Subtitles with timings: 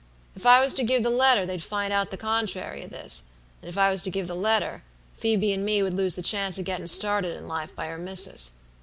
[0.35, 3.25] If I was to give the letter they'd find out the contrary of this;
[3.61, 4.81] and if I was to give the letter,
[5.13, 8.49] Phoebe and me would lose the chance of gettin' started in life by her missus.